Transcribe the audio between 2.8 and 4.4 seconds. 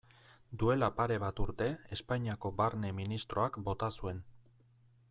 ministroak bota zuen.